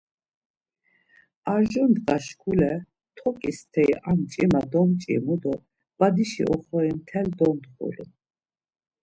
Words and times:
Ar 1.51 1.61
jur 1.71 1.87
ndğa 1.91 2.17
şkule 2.25 2.71
toǩi 3.17 3.51
steri 3.57 3.95
ar 4.07 4.15
mç̌ima 4.19 4.61
domç̌imu 4.71 5.35
do 5.43 5.53
badişi 5.97 6.43
oxori 6.53 6.91
mtel 6.97 7.27
dondğulu. 7.37 8.05